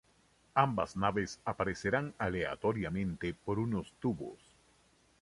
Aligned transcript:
Ambas 0.55 0.97
naves 0.97 1.39
aparecerán 1.45 2.15
aleatoriamente 2.17 3.35
por 3.35 3.59
unos 3.59 3.93
tubos. 3.99 4.39